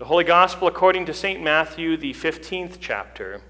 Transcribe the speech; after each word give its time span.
The 0.00 0.06
Holy 0.06 0.24
Gospel 0.24 0.66
according 0.66 1.04
to 1.04 1.12
St. 1.12 1.42
Matthew, 1.42 1.94
the 1.94 2.14
15th 2.14 2.78
chapter. 2.80 3.42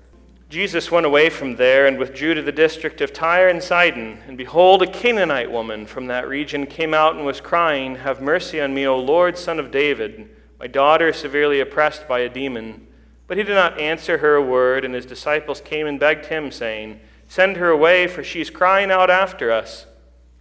Jesus 0.49 0.91
went 0.91 1.07
away 1.07 1.31
from 1.31 1.55
there 1.55 1.87
and 1.87 1.97
withdrew 1.97 2.35
to 2.35 2.43
the 2.43 2.51
district 2.51 3.01
of 3.01 3.13
Tyre 3.13 3.47
and 3.47 3.63
Sidon. 3.63 4.19
And 4.27 4.37
behold, 4.37 4.83
a 4.83 4.91
Canaanite 4.91 5.53
woman 5.53 5.87
from 5.87 6.09
that 6.09 6.27
region 6.27 6.67
came 6.67 6.93
out 6.93 7.15
and 7.15 7.25
was 7.25 7.41
crying, 7.41 7.95
Have 7.95 8.21
mercy 8.21 8.61
on 8.61 8.75
me, 8.75 8.85
O 8.85 8.99
Lord, 8.99 9.39
son 9.39 9.61
of 9.61 9.71
David. 9.71 10.29
My 10.59 10.67
daughter 10.67 11.11
is 11.11 11.19
severely 11.19 11.61
oppressed 11.61 12.09
by 12.09 12.19
a 12.19 12.29
demon. 12.29 12.85
But 13.29 13.37
he 13.39 13.45
did 13.45 13.55
not 13.55 13.79
answer 13.79 14.19
her 14.19 14.35
a 14.35 14.45
word, 14.45 14.85
and 14.85 14.93
his 14.93 15.07
disciples 15.07 15.61
came 15.61 15.87
and 15.87 16.01
begged 16.01 16.27
him, 16.27 16.51
saying, 16.51 16.99
Send 17.29 17.59
her 17.59 17.69
away, 17.69 18.09
for 18.09 18.25
she 18.25 18.41
is 18.41 18.51
crying 18.51 18.91
out 18.91 19.09
after 19.09 19.53
us. 19.53 19.87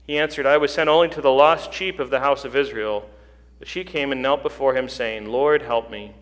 He 0.07 0.18
answered, 0.18 0.48
I 0.48 0.57
was 0.57 0.73
sent 0.73 0.89
only 0.89 1.10
to 1.10 1.21
the 1.21 1.30
lost 1.30 1.71
sheep 1.71 2.00
of 2.00 2.10
the 2.10 2.21
house 2.21 2.46
of 2.46 2.55
Israel. 2.55 3.07
But 3.60 3.68
she 3.68 3.84
came 3.84 4.12
and 4.12 4.21
knelt 4.21 4.41
before 4.41 4.73
him, 4.75 4.89
saying, 4.89 5.28
Lord, 5.28 5.62
help 5.62 5.92
me. 5.92 6.16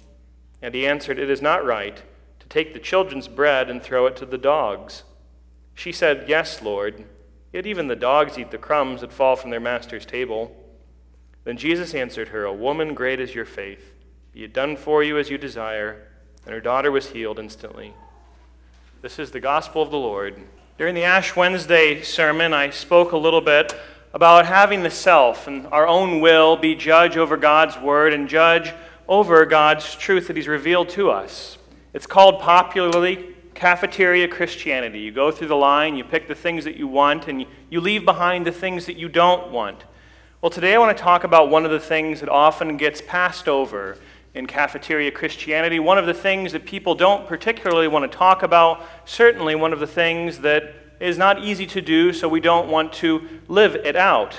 And 0.62 0.74
he 0.74 0.88
answered, 0.88 1.20
It 1.20 1.30
is 1.30 1.42
not 1.42 1.66
right 1.66 2.02
to 2.39 2.48
take 2.48 2.74
the 2.74 2.80
children's 2.80 3.28
bread 3.28 3.70
and 3.70 3.82
throw 3.82 4.07
it 4.07 4.16
to 4.18 4.25
the 4.25 4.38
dogs. 4.38 5.04
She 5.75 5.92
said, 5.92 6.25
Yes, 6.28 6.61
Lord. 6.61 7.06
Yet 7.54 7.66
even 7.66 7.88
the 7.88 7.96
dogs 7.96 8.38
eat 8.38 8.52
the 8.52 8.58
crumbs 8.58 9.02
that 9.02 9.14
fall 9.14 9.36
from 9.36 9.52
their 9.52 9.60
master's 9.60 10.06
table. 10.06 10.56
Then 11.44 11.58
Jesus 11.58 11.94
answered 11.94 12.30
her, 12.30 12.44
A 12.44 12.54
woman, 12.54 12.94
great 12.94 13.20
is 13.20 13.34
your 13.34 13.46
faith. 13.46 13.94
Be 14.33 14.44
it 14.44 14.54
done 14.54 14.75
for 14.75 15.04
you 15.04 15.18
as 15.18 15.30
you 15.30 15.38
desire. 15.38 16.08
And 16.46 16.54
her 16.54 16.60
daughter 16.60 16.92
was 16.92 17.11
healed 17.11 17.39
instantly. 17.39 17.94
This 19.02 19.19
is 19.19 19.32
the 19.32 19.39
gospel 19.39 19.82
of 19.82 19.92
the 19.92 19.97
Lord. 19.97 20.36
During 20.78 20.96
the 20.96 21.04
Ash 21.04 21.36
Wednesday 21.36 22.02
sermon, 22.02 22.54
I 22.54 22.69
spoke 22.72 23.11
a 23.11 23.18
little 23.18 23.42
bit 23.42 23.74
about 24.14 24.46
having 24.46 24.84
the 24.84 24.89
self 24.89 25.47
and 25.47 25.68
our 25.68 25.88
own 25.88 26.21
will 26.21 26.56
be 26.56 26.75
judge 26.75 27.18
over 27.18 27.38
God's 27.38 27.78
word 27.78 28.14
and 28.14 28.28
judge 28.28 28.74
over 29.07 29.46
God's 29.46 29.96
truth 29.96 30.28
that 30.28 30.36
He's 30.36 30.47
revealed 30.47 30.89
to 30.89 31.11
us. 31.11 31.57
It's 31.93 32.08
called 32.08 32.39
popularly 32.42 33.35
cafeteria 33.53 34.28
Christianity. 34.28 35.00
You 35.00 35.11
go 35.11 35.31
through 35.31 35.47
the 35.47 35.55
line, 35.55 35.95
you 35.95 36.03
pick 36.03 36.28
the 36.28 36.35
things 36.35 36.63
that 36.66 36.78
you 36.78 36.88
want, 36.88 37.28
and 37.28 37.45
you 37.69 37.81
leave 37.81 38.05
behind 38.05 38.45
the 38.45 38.52
things 38.52 38.85
that 38.85 38.97
you 38.97 39.09
don't 39.09 39.52
want. 39.52 39.83
Well, 40.41 40.52
today 40.52 40.75
I 40.75 40.78
want 40.78 40.95
to 40.95 41.03
talk 41.03 41.23
about 41.23 41.50
one 41.50 41.66
of 41.66 41.72
the 41.72 41.80
things 41.80 42.19
that 42.19 42.30
often 42.30 42.78
gets 42.78 43.02
passed 43.02 43.47
over 43.47 43.97
in 44.35 44.45
cafeteria 44.45 45.09
Christianity. 45.09 45.80
One 45.80 45.97
of 45.97 46.05
the 46.05 46.13
things 46.13 46.52
that 46.52 46.66
people 46.66 46.94
don't 46.94 47.28
particularly 47.28 47.88
want 47.88 48.09
to 48.09 48.16
talk 48.16 48.44
about, 48.44 48.83
certainly 49.05 49.55
one 49.55 49.73
of 49.73 49.80
the 49.80 49.88
things 49.88 50.39
that 50.39 50.75
is 51.00 51.17
not 51.17 51.44
easy 51.44 51.66
to 51.67 51.81
do, 51.81 52.14
so 52.14 52.28
we 52.28 52.40
don't 52.40 52.70
want 52.70 52.94
to 52.94 53.28
live 53.48 53.76
it 53.76 53.95
out. 53.95 54.36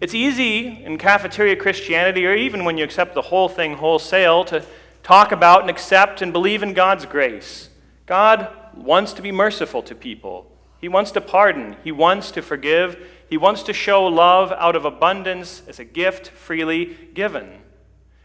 It's 0.00 0.14
easy 0.14 0.84
in 0.84 0.98
cafeteria 0.98 1.56
Christianity, 1.56 2.26
or 2.26 2.34
even 2.34 2.64
when 2.64 2.76
you 2.76 2.84
accept 2.84 3.14
the 3.14 3.22
whole 3.22 3.48
thing 3.48 3.74
wholesale, 3.74 4.44
to 4.46 4.64
talk 5.02 5.32
about 5.32 5.62
and 5.62 5.70
accept 5.70 6.20
and 6.20 6.32
believe 6.32 6.62
in 6.62 6.74
God's 6.74 7.06
grace. 7.06 7.70
God 8.04 8.48
wants 8.74 9.12
to 9.14 9.22
be 9.22 9.32
merciful 9.32 9.82
to 9.84 9.94
people, 9.94 10.50
He 10.80 10.88
wants 10.88 11.10
to 11.12 11.20
pardon, 11.20 11.76
He 11.82 11.92
wants 11.92 12.30
to 12.32 12.42
forgive, 12.42 12.98
He 13.28 13.36
wants 13.36 13.62
to 13.64 13.72
show 13.72 14.04
love 14.04 14.52
out 14.52 14.76
of 14.76 14.84
abundance 14.84 15.62
as 15.66 15.78
a 15.78 15.84
gift 15.84 16.28
freely 16.28 16.96
given. 17.14 17.62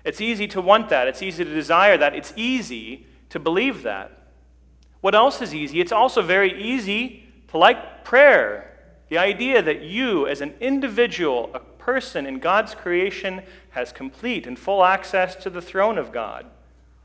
It's 0.04 0.20
easy 0.20 0.48
to 0.50 0.62
want 0.62 0.90
that, 0.90 1.08
it's 1.08 1.22
easy 1.22 1.46
to 1.46 1.54
desire 1.54 1.98
that, 1.98 2.16
it's 2.16 2.34
easy 2.36 3.06
to 3.30 3.40
believe 3.40 3.84
that. 3.84 4.12
What 5.00 5.16
else 5.16 5.42
is 5.42 5.56
easy? 5.56 5.82
It's 5.82 5.92
also 5.92 6.22
very 6.22 6.62
easy 6.62 7.20
to 7.52 7.58
like 7.58 8.04
prayer. 8.04 8.78
The 9.10 9.18
idea 9.18 9.62
that 9.62 9.82
you, 9.82 10.26
as 10.28 10.42
an 10.42 10.54
individual, 10.60 11.52
a 11.54 11.60
person 11.60 12.26
in 12.26 12.40
God's 12.40 12.74
creation, 12.74 13.42
has 13.72 13.92
complete 13.92 14.48
and 14.48 14.58
full 14.58 14.84
access 14.84 15.36
to 15.38 15.50
the 15.50 15.62
throne 15.62 15.98
of 15.98 16.12
God. 16.12 16.46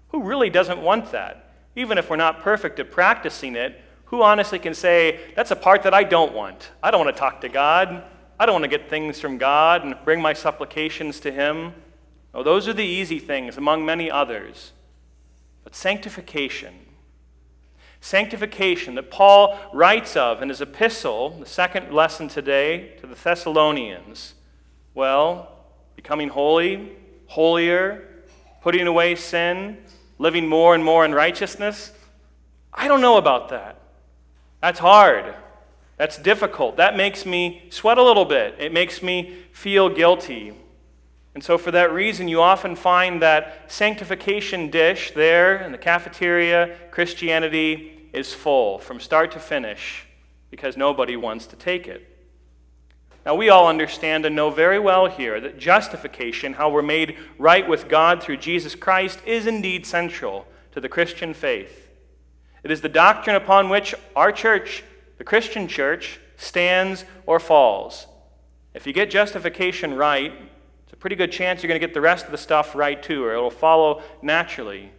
Who 0.09 0.23
really 0.23 0.51
doesn't 0.51 0.81
want 0.81 1.13
that? 1.13 1.51
Even 1.75 1.99
if 1.99 2.09
we're 2.09 2.17
not 2.17 2.41
perfect 2.41 2.79
at 2.79 2.91
practicing 2.91 3.57
it, 3.57 3.81
who 4.07 4.23
honestly 4.23 4.59
can 4.59 4.73
say, 4.73 5.21
that's 5.35 5.51
a 5.51 5.57
part 5.57 5.83
that 5.83 5.93
I 5.93 6.05
don't 6.05 6.33
want? 6.33 6.71
I 6.83 6.91
don't 6.91 7.05
want 7.05 7.15
to 7.15 7.21
talk 7.21 7.41
to 7.41 7.49
God. 7.49 8.05
I 8.39 8.47
don't 8.47 8.55
want 8.55 8.65
to 8.65 8.79
get 8.79 8.89
things 8.89 9.21
from 9.21 9.37
God 9.37 9.85
and 9.85 9.97
bring 10.05 10.23
my 10.23 10.33
supplications 10.33 11.19
to 11.21 11.33
Him. 11.33 11.75
Oh, 12.33 12.45
those 12.45 12.69
are 12.69 12.73
the 12.73 12.85
easy 12.85 13.19
things 13.19 13.57
among 13.57 13.85
many 13.85 14.11
others. 14.11 14.73
But 15.65 15.75
sanctification, 15.75 16.75
sanctification 18.07 18.95
that 18.95 19.11
Paul 19.11 19.59
writes 19.73 20.17
of 20.17 20.41
in 20.41 20.49
his 20.49 20.61
epistle, 20.61 21.31
the 21.31 21.45
second 21.45 21.93
lesson 21.93 22.29
today 22.29 22.93
to 23.01 23.07
the 23.07 23.17
Thessalonians. 23.17 24.35
Well, 24.95 25.51
becoming 25.97 26.29
holy, 26.29 26.93
holier, 27.27 28.07
putting 28.63 28.87
away 28.87 29.17
sin, 29.17 29.79
living 30.19 30.47
more 30.47 30.77
and 30.77 30.85
more 30.85 31.05
in 31.05 31.17
righteousness. 31.17 31.91
I 32.73 32.87
don't 32.87 33.01
know 33.01 33.17
about 33.17 33.49
that. 33.49 33.81
That's 34.63 34.79
hard. 34.79 35.35
That's 35.97 36.17
difficult. 36.17 36.77
That 36.77 36.97
makes 36.97 37.27
me 37.27 37.67
sweat 37.71 37.99
a 37.99 38.05
little 38.05 38.25
bit. 38.25 38.55
It 38.61 38.73
makes 38.73 39.03
me 39.03 39.37
feel 39.51 39.89
guilty. 39.89 40.53
And 41.35 41.43
so, 41.43 41.59
for 41.59 41.73
that 41.73 41.93
reason, 41.93 42.29
you 42.29 42.41
often 42.41 42.77
find 42.77 43.21
that 43.21 43.71
sanctification 43.71 44.71
dish 44.71 45.11
there 45.11 45.57
in 45.57 45.73
the 45.73 45.79
cafeteria, 45.79 46.77
Christianity, 46.93 47.96
is 48.17 48.33
full 48.33 48.79
from 48.79 48.99
start 48.99 49.31
to 49.33 49.39
finish 49.39 50.07
because 50.51 50.77
nobody 50.77 51.17
wants 51.17 51.47
to 51.47 51.57
take 51.57 51.87
it. 51.87 52.09
Now, 53.27 53.35
we 53.35 53.51
all 53.51 53.69
understand 53.69 54.25
and 54.25 54.35
know 54.35 54.51
very 54.51 54.79
well 54.79 55.07
here 55.07 55.41
that 55.41 55.59
justification, 55.59 56.55
how 56.55 56.71
we're 56.71 56.81
made 56.81 57.19
right 57.39 57.69
with 57.69 57.89
God 57.89 58.23
through 58.23 58.39
Jesus 58.39 58.75
Christ, 58.75 59.19
is 59.27 59.47
indeed 59.47 59.85
central 59.85 60.47
to 60.73 60.81
the 60.81 60.89
Christian 60.89 61.35
faith. 61.35 61.89
It 62.63 62.71
is 62.71 62.81
the 62.81 62.89
doctrine 62.89 63.37
upon 63.37 63.69
which 63.69 63.95
our 64.15 64.33
church, 64.33 64.83
the 65.19 65.25
Christian 65.25 65.69
church, 65.69 66.21
stands 66.37 67.05
or 67.27 67.39
falls. 67.39 68.07
If 68.75 68.87
you 68.87 68.93
get 68.93 69.11
justification 69.11 69.95
right, 69.95 70.33
it's 70.85 70.93
a 70.93 70.97
pretty 70.97 71.17
good 71.17 71.33
chance 71.33 71.63
you're 71.63 71.69
going 71.69 71.81
to 71.81 71.87
get 71.87 71.95
the 71.95 72.01
rest 72.01 72.27
of 72.27 72.31
the 72.31 72.39
stuff 72.39 72.75
right 72.75 73.03
too, 73.03 73.25
or 73.25 73.33
it'll 73.33 73.51
follow 73.51 74.03
naturally. 74.23 74.93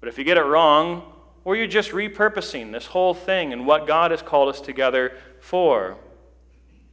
But 0.00 0.08
if 0.08 0.18
you 0.18 0.24
get 0.24 0.36
it 0.36 0.42
wrong, 0.42 1.09
or 1.44 1.56
you're 1.56 1.66
just 1.66 1.90
repurposing 1.90 2.72
this 2.72 2.86
whole 2.86 3.14
thing 3.14 3.52
and 3.52 3.66
what 3.66 3.86
God 3.86 4.10
has 4.10 4.22
called 4.22 4.48
us 4.48 4.60
together 4.60 5.12
for, 5.40 5.96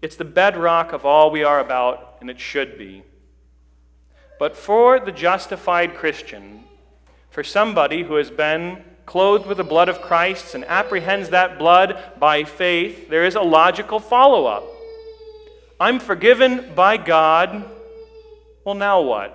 it's 0.02 0.16
the 0.16 0.26
bedrock 0.26 0.94
of 0.94 1.06
all 1.06 1.32
we 1.32 1.44
are 1.44 1.60
about, 1.60 2.18
and 2.22 2.30
it 2.30 2.40
should 2.40 2.78
be. 2.78 3.04
But 4.40 4.56
for 4.56 5.00
the 5.00 5.12
justified 5.12 5.96
Christian, 5.96 6.64
for 7.30 7.44
somebody 7.44 8.04
who 8.04 8.16
has 8.16 8.30
been 8.30 8.84
clothed 9.06 9.48
with 9.48 9.58
the 9.58 9.64
blood 9.64 9.90
of 9.90 10.02
Christ 10.02 10.54
and 10.54 10.64
apprehends 10.66 11.30
that 11.30 11.58
blood 11.58 11.98
by 12.20 12.44
faith, 12.44 13.10
there 13.10 13.26
is 13.26 13.36
a 13.36 13.42
logical 13.42 14.00
follow 14.00 14.46
up. 14.46 14.64
I'm 15.80 16.00
forgiven 16.00 16.74
by 16.76 16.98
God 16.98 17.74
well, 18.68 18.76
now 18.76 19.00
what? 19.00 19.34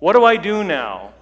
What 0.00 0.14
do 0.14 0.24
I 0.24 0.38
do 0.38 0.64
now? 0.64 1.12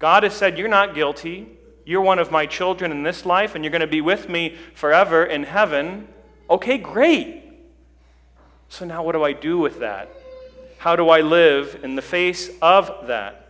God 0.00 0.24
has 0.24 0.34
said, 0.34 0.58
You're 0.58 0.66
not 0.66 0.92
guilty. 0.92 1.46
You're 1.84 2.00
one 2.00 2.18
of 2.18 2.30
my 2.30 2.46
children 2.46 2.90
in 2.90 3.02
this 3.02 3.26
life, 3.26 3.54
and 3.54 3.64
you're 3.64 3.70
going 3.70 3.80
to 3.80 3.86
be 3.86 4.00
with 4.00 4.28
me 4.28 4.56
forever 4.74 5.24
in 5.24 5.44
heaven. 5.44 6.08
Okay, 6.48 6.78
great. 6.78 7.42
So 8.68 8.84
now 8.84 9.02
what 9.02 9.12
do 9.12 9.22
I 9.22 9.32
do 9.32 9.58
with 9.58 9.80
that? 9.80 10.10
How 10.78 10.96
do 10.96 11.08
I 11.08 11.20
live 11.20 11.80
in 11.82 11.94
the 11.94 12.02
face 12.02 12.50
of 12.60 13.06
that? 13.06 13.40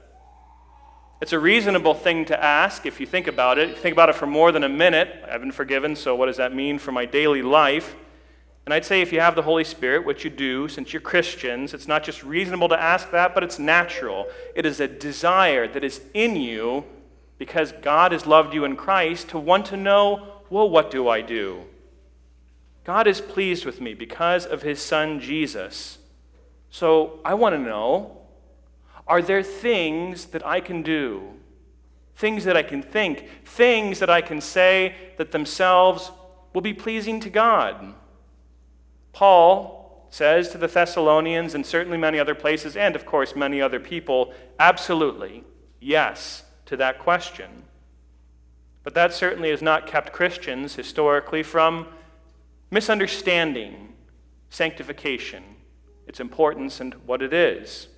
It's 1.21 1.33
a 1.33 1.39
reasonable 1.39 1.95
thing 1.95 2.25
to 2.27 2.45
ask 2.45 2.85
if 2.87 3.01
you 3.01 3.07
think 3.07 3.27
about 3.27 3.57
it. 3.59 3.71
If 3.71 3.77
you 3.77 3.83
Think 3.83 3.95
about 3.95 4.09
it 4.11 4.15
for 4.15 4.27
more 4.27 4.53
than 4.53 4.65
a 4.65 4.69
minute. 4.69 5.25
I've 5.31 5.41
been 5.41 5.53
forgiven, 5.53 5.97
so 5.97 6.15
what 6.15 6.27
does 6.27 6.37
that 6.37 6.55
mean 6.55 6.79
for 6.79 6.93
my 6.93 7.07
daily 7.07 7.41
life? 7.41 7.97
And 8.67 8.75
I'd 8.75 8.85
say 8.85 9.01
if 9.01 9.13
you 9.13 9.21
have 9.21 9.35
the 9.35 9.43
Holy 9.43 9.65
Spirit, 9.65 10.05
which 10.05 10.25
you 10.25 10.31
do 10.31 10.69
since 10.69 10.93
you're 10.93 11.01
Christians, 11.01 11.75
it's 11.75 11.87
not 11.87 12.03
just 12.03 12.25
reasonable 12.25 12.69
to 12.71 12.81
ask 12.81 13.11
that, 13.11 13.35
but 13.35 13.43
it's 13.45 13.59
natural. 13.59 14.27
It 14.55 14.67
is 14.67 14.81
a 14.81 14.89
desire 14.89 15.69
that 15.69 15.85
is 15.85 16.01
in 16.15 16.37
you 16.37 16.85
because 17.39 17.73
God 17.73 18.13
has 18.13 18.27
loved 18.27 18.55
you 18.55 18.65
in 18.65 18.77
Christ 18.77 19.29
to 19.31 19.39
want 19.39 19.67
to 19.67 19.77
know, 19.77 20.41
well, 20.51 20.69
what 20.69 20.91
do 20.91 21.09
I 21.09 21.21
do? 21.21 21.65
God 22.85 23.07
is 23.07 23.21
pleased 23.21 23.65
with 23.65 23.81
me 23.81 23.95
because 23.95 24.47
of 24.47 24.63
his 24.63 24.81
son 24.81 25.21
Jesus. 25.21 25.99
So 26.71 27.19
I 27.25 27.35
want 27.35 27.55
to 27.55 27.61
know 27.61 28.19
are 29.07 29.21
there 29.21 29.43
things 29.43 30.27
that 30.27 30.47
I 30.47 30.61
can 30.61 30.83
do? 30.83 31.35
Things 32.17 32.45
that 32.45 32.57
I 32.57 32.63
can 32.63 32.83
think, 32.83 33.29
things 33.45 33.99
that 33.99 34.09
I 34.09 34.23
can 34.23 34.41
say 34.41 34.95
that 35.19 35.33
themselves 35.33 36.11
will 36.55 36.63
be 36.63 36.73
pleasing 36.73 37.21
to 37.21 37.29
God? 37.29 37.95
Paul 39.13 40.07
says 40.09 40.49
to 40.51 40.59
the 40.59 40.69
Thessalonians, 40.69 41.55
and 41.55 41.67
certainly 41.67 41.99
many 41.99 42.19
other 42.19 42.35
places, 42.35 42.77
and 42.77 42.97
of 42.97 43.05
course 43.05 43.37
many 43.37 43.61
other 43.61 43.81
people, 43.81 44.33
absolutely 44.59 45.45
yes 45.81 46.45
to 46.67 46.77
that 46.77 46.99
question. 46.99 47.65
But 48.83 48.95
that 48.95 49.13
certainly 49.13 49.51
has 49.51 49.63
not 49.63 49.87
kept 49.87 50.13
Christians 50.13 50.75
historically 50.75 51.43
from 51.43 51.87
misunderstanding 52.71 53.95
sanctification, 54.51 55.43
its 56.07 56.21
importance, 56.21 56.81
and 56.81 56.95
what 57.07 57.23
it 57.23 57.33
is. 57.33 57.89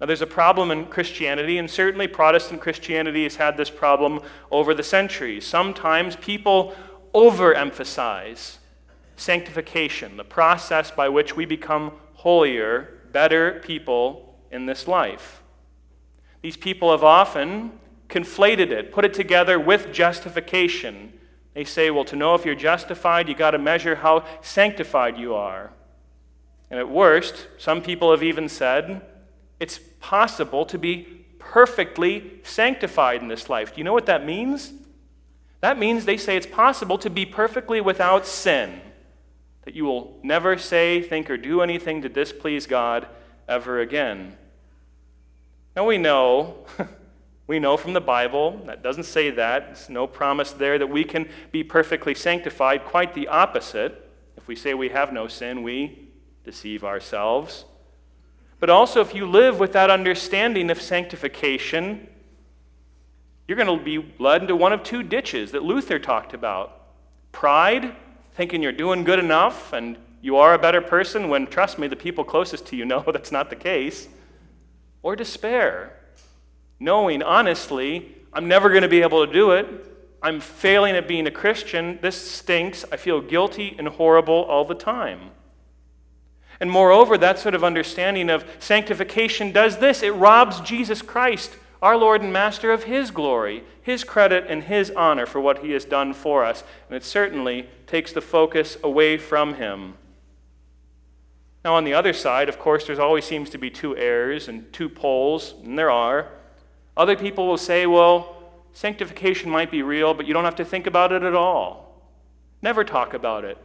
Now, 0.00 0.06
there's 0.06 0.22
a 0.22 0.26
problem 0.26 0.70
in 0.70 0.86
Christianity, 0.86 1.58
and 1.58 1.68
certainly 1.68 2.06
Protestant 2.06 2.60
Christianity 2.60 3.24
has 3.24 3.36
had 3.36 3.56
this 3.56 3.70
problem 3.70 4.20
over 4.50 4.74
the 4.74 4.82
centuries. 4.82 5.46
Sometimes 5.46 6.16
people 6.16 6.74
overemphasize 7.14 8.58
sanctification, 9.16 10.16
the 10.16 10.24
process 10.24 10.90
by 10.90 11.08
which 11.08 11.34
we 11.34 11.44
become 11.44 11.92
holier, 12.14 13.00
better 13.10 13.60
people 13.64 14.38
in 14.50 14.66
this 14.66 14.86
life. 14.86 15.42
These 16.48 16.56
people 16.56 16.92
have 16.92 17.04
often 17.04 17.72
conflated 18.08 18.70
it, 18.70 18.90
put 18.90 19.04
it 19.04 19.12
together 19.12 19.60
with 19.60 19.92
justification. 19.92 21.12
They 21.52 21.64
say, 21.64 21.90
well, 21.90 22.06
to 22.06 22.16
know 22.16 22.34
if 22.34 22.46
you're 22.46 22.54
justified, 22.54 23.28
you 23.28 23.34
got 23.34 23.50
to 23.50 23.58
measure 23.58 23.96
how 23.96 24.24
sanctified 24.40 25.18
you 25.18 25.34
are. 25.34 25.72
And 26.70 26.80
at 26.80 26.88
worst, 26.88 27.48
some 27.58 27.82
people 27.82 28.12
have 28.12 28.22
even 28.22 28.48
said, 28.48 29.02
it's 29.60 29.78
possible 30.00 30.64
to 30.64 30.78
be 30.78 31.26
perfectly 31.38 32.40
sanctified 32.44 33.20
in 33.20 33.28
this 33.28 33.50
life. 33.50 33.74
Do 33.74 33.80
you 33.80 33.84
know 33.84 33.92
what 33.92 34.06
that 34.06 34.24
means? 34.24 34.72
That 35.60 35.78
means 35.78 36.06
they 36.06 36.16
say 36.16 36.34
it's 36.34 36.46
possible 36.46 36.96
to 36.96 37.10
be 37.10 37.26
perfectly 37.26 37.82
without 37.82 38.24
sin, 38.24 38.80
that 39.66 39.74
you 39.74 39.84
will 39.84 40.18
never 40.22 40.56
say, 40.56 41.02
think, 41.02 41.28
or 41.28 41.36
do 41.36 41.60
anything 41.60 42.00
to 42.00 42.08
displease 42.08 42.66
God 42.66 43.06
ever 43.46 43.80
again. 43.80 44.38
Now 45.78 45.86
we 45.86 45.96
know, 45.96 46.66
we 47.46 47.60
know 47.60 47.76
from 47.76 47.92
the 47.92 48.00
Bible, 48.00 48.60
that 48.66 48.82
doesn't 48.82 49.04
say 49.04 49.30
that. 49.30 49.66
There's 49.66 49.88
no 49.88 50.08
promise 50.08 50.50
there 50.50 50.76
that 50.76 50.88
we 50.88 51.04
can 51.04 51.28
be 51.52 51.62
perfectly 51.62 52.16
sanctified. 52.16 52.84
Quite 52.84 53.14
the 53.14 53.28
opposite. 53.28 54.10
If 54.36 54.48
we 54.48 54.56
say 54.56 54.74
we 54.74 54.88
have 54.88 55.12
no 55.12 55.28
sin, 55.28 55.62
we 55.62 56.08
deceive 56.42 56.82
ourselves. 56.82 57.64
But 58.58 58.70
also, 58.70 59.00
if 59.00 59.14
you 59.14 59.24
live 59.24 59.60
with 59.60 59.72
that 59.74 59.88
understanding 59.88 60.68
of 60.68 60.82
sanctification, 60.82 62.08
you're 63.46 63.56
going 63.56 63.78
to 63.78 63.84
be 63.84 64.12
led 64.18 64.42
into 64.42 64.56
one 64.56 64.72
of 64.72 64.82
two 64.82 65.04
ditches 65.04 65.52
that 65.52 65.62
Luther 65.62 66.00
talked 66.00 66.34
about 66.34 66.88
pride, 67.30 67.94
thinking 68.34 68.64
you're 68.64 68.72
doing 68.72 69.04
good 69.04 69.20
enough 69.20 69.72
and 69.72 69.96
you 70.22 70.38
are 70.38 70.54
a 70.54 70.58
better 70.58 70.80
person, 70.80 71.28
when, 71.28 71.46
trust 71.46 71.78
me, 71.78 71.86
the 71.86 71.94
people 71.94 72.24
closest 72.24 72.66
to 72.66 72.76
you 72.76 72.84
know 72.84 73.04
that's 73.12 73.30
not 73.30 73.48
the 73.48 73.54
case, 73.54 74.08
or 75.02 75.16
despair, 75.16 75.96
knowing 76.80 77.22
honestly, 77.22 78.16
I'm 78.32 78.48
never 78.48 78.68
going 78.68 78.82
to 78.82 78.88
be 78.88 79.02
able 79.02 79.26
to 79.26 79.32
do 79.32 79.52
it. 79.52 79.66
I'm 80.22 80.40
failing 80.40 80.96
at 80.96 81.08
being 81.08 81.26
a 81.26 81.30
Christian. 81.30 81.98
This 82.02 82.30
stinks. 82.30 82.84
I 82.90 82.96
feel 82.96 83.20
guilty 83.20 83.74
and 83.78 83.88
horrible 83.88 84.42
all 84.44 84.64
the 84.64 84.74
time. 84.74 85.30
And 86.60 86.70
moreover, 86.70 87.16
that 87.18 87.38
sort 87.38 87.54
of 87.54 87.62
understanding 87.62 88.28
of 88.28 88.44
sanctification 88.58 89.52
does 89.52 89.78
this 89.78 90.02
it 90.02 90.14
robs 90.14 90.60
Jesus 90.60 91.02
Christ, 91.02 91.56
our 91.80 91.96
Lord 91.96 92.20
and 92.22 92.32
Master, 92.32 92.72
of 92.72 92.84
His 92.84 93.10
glory, 93.12 93.62
His 93.80 94.02
credit, 94.02 94.46
and 94.48 94.64
His 94.64 94.90
honor 94.90 95.24
for 95.24 95.40
what 95.40 95.64
He 95.64 95.70
has 95.70 95.84
done 95.84 96.12
for 96.12 96.44
us. 96.44 96.64
And 96.88 96.96
it 96.96 97.04
certainly 97.04 97.68
takes 97.86 98.12
the 98.12 98.20
focus 98.20 98.76
away 98.82 99.18
from 99.18 99.54
Him. 99.54 99.94
Now, 101.64 101.74
on 101.74 101.84
the 101.84 101.94
other 101.94 102.12
side, 102.12 102.48
of 102.48 102.58
course, 102.58 102.86
there 102.86 103.00
always 103.00 103.24
seems 103.24 103.50
to 103.50 103.58
be 103.58 103.70
two 103.70 103.96
errors 103.96 104.48
and 104.48 104.72
two 104.72 104.88
poles, 104.88 105.54
and 105.64 105.78
there 105.78 105.90
are. 105.90 106.28
Other 106.96 107.16
people 107.16 107.46
will 107.46 107.58
say, 107.58 107.86
well, 107.86 108.36
sanctification 108.72 109.50
might 109.50 109.70
be 109.70 109.82
real, 109.82 110.14
but 110.14 110.26
you 110.26 110.34
don't 110.34 110.44
have 110.44 110.56
to 110.56 110.64
think 110.64 110.86
about 110.86 111.12
it 111.12 111.22
at 111.22 111.34
all. 111.34 112.02
Never 112.62 112.84
talk 112.84 113.12
about 113.12 113.44
it. 113.44 113.58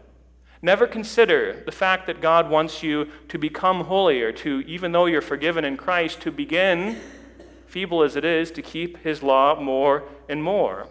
Never 0.61 0.87
consider 0.87 1.61
the 1.65 1.71
fact 1.71 2.07
that 2.07 2.21
God 2.21 2.49
wants 2.49 2.81
you 2.81 3.09
to 3.27 3.37
become 3.37 3.81
holier, 3.81 4.31
to, 4.31 4.61
even 4.61 4.91
though 4.91 5.05
you're 5.05 5.21
forgiven 5.21 5.65
in 5.65 5.77
Christ, 5.77 6.21
to 6.21 6.31
begin, 6.31 6.97
feeble 7.67 8.01
as 8.01 8.15
it 8.15 8.23
is, 8.23 8.49
to 8.51 8.61
keep 8.61 8.97
His 9.03 9.21
law 9.21 9.59
more 9.59 10.03
and 10.29 10.41
more. 10.41 10.87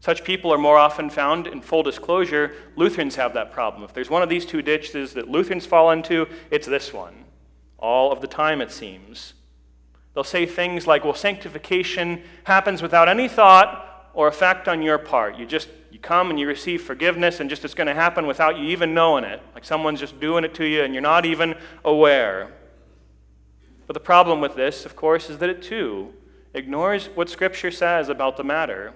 Such 0.00 0.24
people 0.24 0.52
are 0.52 0.58
more 0.58 0.78
often 0.78 1.10
found 1.10 1.46
in 1.46 1.60
full 1.60 1.82
disclosure. 1.82 2.54
Lutherans 2.74 3.16
have 3.16 3.34
that 3.34 3.52
problem. 3.52 3.84
If 3.84 3.92
there's 3.92 4.08
one 4.08 4.22
of 4.22 4.30
these 4.30 4.46
two 4.46 4.62
ditches 4.62 5.12
that 5.12 5.28
Lutherans 5.28 5.66
fall 5.66 5.90
into, 5.90 6.26
it's 6.50 6.66
this 6.66 6.92
one. 6.92 7.24
All 7.78 8.10
of 8.10 8.22
the 8.22 8.26
time, 8.26 8.62
it 8.62 8.72
seems. 8.72 9.34
They'll 10.14 10.24
say 10.24 10.46
things 10.46 10.86
like, 10.86 11.04
well, 11.04 11.14
sanctification 11.14 12.22
happens 12.44 12.82
without 12.82 13.08
any 13.08 13.28
thought 13.28 14.10
or 14.14 14.26
effect 14.26 14.68
on 14.68 14.82
your 14.82 14.98
part. 14.98 15.36
You 15.36 15.46
just 15.46 15.68
you 15.90 15.98
come 15.98 16.30
and 16.30 16.38
you 16.38 16.46
receive 16.46 16.82
forgiveness, 16.82 17.40
and 17.40 17.50
just 17.50 17.64
it's 17.64 17.74
going 17.74 17.86
to 17.88 17.94
happen 17.94 18.26
without 18.26 18.56
you 18.56 18.64
even 18.64 18.94
knowing 18.94 19.24
it. 19.24 19.42
Like 19.54 19.64
someone's 19.64 20.00
just 20.00 20.18
doing 20.20 20.44
it 20.44 20.54
to 20.54 20.64
you, 20.64 20.82
and 20.82 20.94
you're 20.94 21.02
not 21.02 21.26
even 21.26 21.56
aware. 21.84 22.52
But 23.86 23.94
the 23.94 24.00
problem 24.00 24.40
with 24.40 24.54
this, 24.54 24.86
of 24.86 24.96
course, 24.96 25.28
is 25.28 25.38
that 25.38 25.50
it 25.50 25.62
too 25.62 26.14
ignores 26.54 27.06
what 27.06 27.28
Scripture 27.28 27.70
says 27.70 28.08
about 28.08 28.36
the 28.36 28.44
matter. 28.44 28.94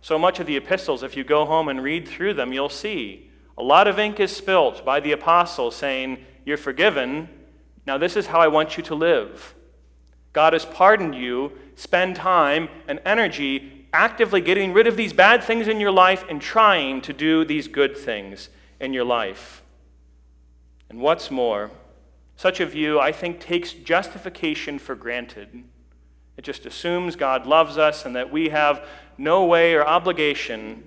So 0.00 0.18
much 0.18 0.40
of 0.40 0.46
the 0.46 0.56
epistles, 0.56 1.02
if 1.02 1.16
you 1.16 1.24
go 1.24 1.44
home 1.44 1.68
and 1.68 1.82
read 1.82 2.06
through 2.06 2.34
them, 2.34 2.52
you'll 2.52 2.68
see 2.68 3.28
a 3.56 3.62
lot 3.62 3.88
of 3.88 3.98
ink 3.98 4.20
is 4.20 4.34
spilt 4.34 4.84
by 4.84 5.00
the 5.00 5.12
apostles 5.12 5.74
saying, 5.74 6.24
You're 6.44 6.56
forgiven. 6.56 7.28
Now, 7.86 7.98
this 7.98 8.16
is 8.16 8.26
how 8.26 8.40
I 8.40 8.48
want 8.48 8.76
you 8.76 8.82
to 8.84 8.94
live. 8.94 9.54
God 10.32 10.52
has 10.52 10.64
pardoned 10.64 11.14
you. 11.14 11.52
Spend 11.74 12.16
time 12.16 12.68
and 12.86 13.00
energy 13.04 13.86
actively 13.92 14.40
getting 14.40 14.72
rid 14.72 14.86
of 14.86 14.96
these 14.96 15.12
bad 15.12 15.42
things 15.42 15.66
in 15.66 15.80
your 15.80 15.90
life 15.90 16.24
and 16.28 16.40
trying 16.40 17.00
to 17.00 17.12
do 17.12 17.44
these 17.44 17.66
good 17.66 17.96
things 17.96 18.48
in 18.80 18.92
your 18.92 19.04
life. 19.04 19.62
And 20.88 21.00
what's 21.00 21.30
more, 21.30 21.70
such 22.36 22.60
a 22.60 22.66
view, 22.66 23.00
I 23.00 23.12
think, 23.12 23.40
takes 23.40 23.72
justification 23.72 24.78
for 24.78 24.94
granted. 24.94 25.64
It 26.38 26.44
just 26.44 26.66
assumes 26.66 27.16
God 27.16 27.46
loves 27.46 27.76
us 27.76 28.06
and 28.06 28.14
that 28.14 28.30
we 28.30 28.50
have 28.50 28.86
no 29.18 29.44
way 29.44 29.74
or 29.74 29.84
obligation 29.84 30.84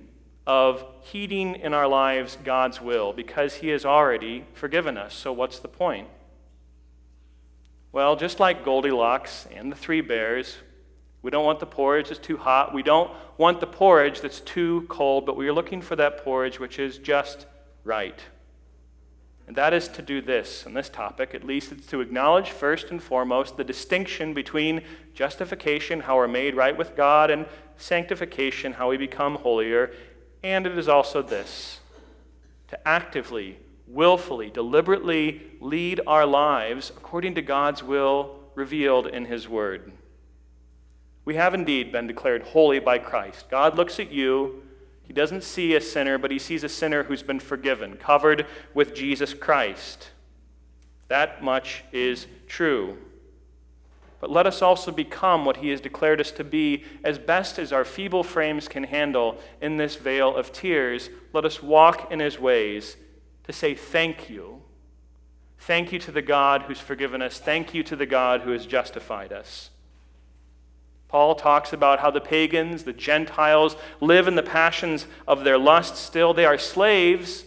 of 0.48 0.86
heeding 1.01 1.56
in 1.56 1.74
our 1.74 1.89
lives 1.89 2.38
God's 2.42 2.80
will 2.80 3.12
because 3.12 3.56
He 3.56 3.68
has 3.68 3.86
already 3.86 4.45
forgiven 4.53 4.98
us. 4.98 5.13
So, 5.13 5.33
what's 5.33 5.59
the 5.59 5.68
point? 5.68 6.07
Well, 7.92 8.15
just 8.15 8.39
like 8.39 8.63
Goldilocks 8.63 9.45
and 9.53 9.69
the 9.69 9.75
three 9.75 10.00
bears, 10.00 10.56
we 11.21 11.30
don't 11.30 11.45
want 11.45 11.59
the 11.59 11.65
porridge 11.65 12.07
that's 12.07 12.19
too 12.21 12.38
hot. 12.38 12.74
We 12.74 12.81
don't 12.81 13.12
want 13.38 13.59
the 13.59 13.68
porridge 13.68 14.21
that's 14.21 14.39
too 14.39 14.86
cold, 14.88 15.25
but 15.25 15.36
we 15.36 15.50
are 15.50 15.54
looking 15.54 15.81
for 15.81 15.97
that 15.97 16.24
porridge 16.24 16.62
which 16.62 16.80
is 16.80 16.97
just 16.97 17.45
right. 17.83 18.19
And 19.51 19.57
that 19.57 19.74
is 19.74 19.89
to 19.89 20.01
do 20.01 20.21
this 20.21 20.65
on 20.65 20.75
this 20.75 20.88
topic. 20.88 21.36
At 21.36 21.44
least 21.44 21.74
it's 21.74 21.86
to 21.88 22.00
acknowledge 22.00 22.51
first 22.51 22.89
and 22.89 23.03
foremost 23.03 23.57
the 23.57 23.65
distinction 23.65 24.33
between 24.33 24.81
justification, 25.13 26.00
how 26.00 26.15
we're 26.15 26.30
made 26.30 26.56
right 26.56 26.78
with 26.78 26.95
God, 26.95 27.30
and 27.30 27.45
sanctification, 27.75 28.71
how 28.71 28.90
we 28.92 28.95
become 28.95 29.35
holier. 29.35 29.92
And 30.42 30.66
it 30.66 30.78
is 30.78 30.87
also 30.87 31.21
this 31.21 31.81
to 32.69 32.87
actively, 32.87 33.57
willfully, 33.87 34.49
deliberately 34.49 35.42
lead 35.59 35.99
our 36.07 36.25
lives 36.25 36.90
according 36.95 37.35
to 37.35 37.42
God's 37.42 37.83
will 37.83 38.40
revealed 38.56 39.06
in 39.06 39.25
His 39.25 39.49
Word. 39.49 39.92
We 41.25 41.35
have 41.35 41.54
indeed 41.54 41.92
been 41.92 42.07
declared 42.07 42.44
holy 42.44 42.80
by 42.80 42.99
Christ. 42.99 43.49
God 43.49 43.75
looks 43.75 43.99
at 43.99 44.14
you. 44.14 44.64
He 45.11 45.13
doesn't 45.13 45.44
see 45.44 45.75
a 45.75 45.81
sinner, 45.81 46.18
but 46.18 46.31
he 46.31 46.39
sees 46.39 46.63
a 46.63 46.69
sinner 46.69 47.03
who's 47.03 47.21
been 47.21 47.41
forgiven, 47.41 47.97
covered 47.97 48.45
with 48.73 48.95
Jesus 48.95 49.33
Christ. 49.33 50.11
That 51.09 51.44
much 51.44 51.83
is 51.91 52.27
true. 52.47 52.97
But 54.21 54.30
let 54.30 54.47
us 54.47 54.61
also 54.61 54.89
become 54.89 55.44
what 55.44 55.57
he 55.57 55.68
has 55.68 55.81
declared 55.81 56.21
us 56.21 56.31
to 56.31 56.45
be 56.45 56.85
as 57.03 57.19
best 57.19 57.59
as 57.59 57.73
our 57.73 57.83
feeble 57.83 58.23
frames 58.23 58.69
can 58.69 58.85
handle 58.85 59.37
in 59.59 59.75
this 59.75 59.97
vale 59.97 60.33
of 60.33 60.53
tears. 60.53 61.09
Let 61.33 61.44
us 61.44 61.61
walk 61.61 62.09
in 62.09 62.21
his 62.21 62.39
ways 62.39 62.95
to 63.44 63.51
say 63.51 63.75
thank 63.75 64.30
you. 64.30 64.61
Thank 65.59 65.91
you 65.91 65.99
to 65.99 66.11
the 66.13 66.21
God 66.21 66.61
who's 66.61 66.80
forgiven 66.80 67.21
us. 67.21 67.37
Thank 67.37 67.73
you 67.73 67.83
to 67.83 67.97
the 67.97 68.06
God 68.06 68.44
who 68.44 68.51
has 68.51 68.65
justified 68.65 69.33
us. 69.33 69.70
Paul 71.11 71.35
talks 71.35 71.73
about 71.73 71.99
how 71.99 72.09
the 72.09 72.21
pagans, 72.21 72.85
the 72.85 72.94
Gentiles, 72.94 73.75
live 73.99 74.30
in 74.30 74.35
the 74.35 74.41
passions 74.41 75.07
of 75.27 75.44
their 75.44 75.57
lust 75.57 75.97
still. 75.97 76.33
They 76.33 76.45
are 76.45 76.57
slaves 76.57 77.44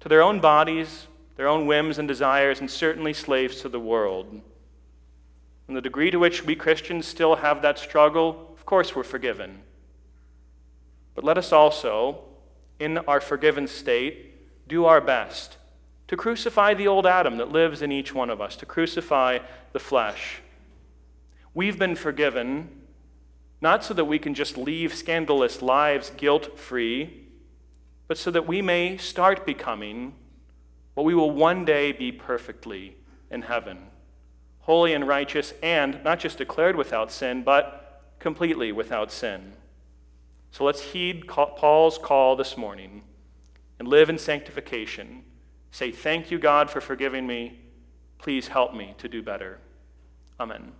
to 0.00 0.10
their 0.10 0.20
own 0.20 0.40
bodies, 0.40 1.06
their 1.36 1.48
own 1.48 1.66
whims 1.66 1.98
and 1.98 2.06
desires, 2.06 2.60
and 2.60 2.70
certainly 2.70 3.14
slaves 3.14 3.62
to 3.62 3.70
the 3.70 3.80
world. 3.80 4.42
And 5.66 5.74
the 5.74 5.80
degree 5.80 6.10
to 6.10 6.18
which 6.18 6.44
we 6.44 6.54
Christians 6.54 7.06
still 7.06 7.36
have 7.36 7.62
that 7.62 7.78
struggle, 7.78 8.54
of 8.58 8.66
course, 8.66 8.94
we're 8.94 9.04
forgiven. 9.04 9.62
But 11.14 11.24
let 11.24 11.38
us 11.38 11.50
also, 11.50 12.18
in 12.78 12.98
our 12.98 13.22
forgiven 13.22 13.68
state, 13.68 14.68
do 14.68 14.84
our 14.84 15.00
best 15.00 15.56
to 16.08 16.16
crucify 16.18 16.74
the 16.74 16.88
old 16.88 17.06
Adam 17.06 17.38
that 17.38 17.50
lives 17.50 17.80
in 17.80 17.90
each 17.90 18.14
one 18.14 18.28
of 18.28 18.38
us, 18.38 18.54
to 18.56 18.66
crucify 18.66 19.38
the 19.72 19.80
flesh. 19.80 20.42
We've 21.54 21.78
been 21.78 21.96
forgiven 21.96 22.81
not 23.62 23.82
so 23.82 23.94
that 23.94 24.04
we 24.04 24.18
can 24.18 24.34
just 24.34 24.58
leave 24.58 24.92
scandalous 24.94 25.62
lives 25.62 26.10
guilt 26.16 26.58
free, 26.58 27.28
but 28.08 28.18
so 28.18 28.30
that 28.30 28.46
we 28.46 28.60
may 28.60 28.98
start 28.98 29.46
becoming 29.46 30.14
what 30.92 31.04
we 31.04 31.14
will 31.14 31.30
one 31.30 31.64
day 31.64 31.92
be 31.92 32.12
perfectly 32.12 32.96
in 33.30 33.42
heaven 33.42 33.78
holy 34.62 34.92
and 34.92 35.06
righteous, 35.06 35.54
and 35.62 36.02
not 36.04 36.18
just 36.18 36.38
declared 36.38 36.76
without 36.76 37.12
sin, 37.12 37.42
but 37.42 38.02
completely 38.18 38.72
without 38.72 39.12
sin. 39.12 39.52
So 40.50 40.64
let's 40.64 40.92
heed 40.92 41.26
Paul's 41.26 41.98
call 41.98 42.36
this 42.36 42.56
morning 42.56 43.02
and 43.78 43.88
live 43.88 44.08
in 44.08 44.18
sanctification. 44.18 45.24
Say, 45.70 45.90
Thank 45.90 46.30
you, 46.30 46.38
God, 46.38 46.70
for 46.70 46.80
forgiving 46.80 47.26
me. 47.26 47.58
Please 48.18 48.48
help 48.48 48.74
me 48.74 48.94
to 48.98 49.08
do 49.08 49.22
better. 49.22 49.58
Amen. 50.38 50.72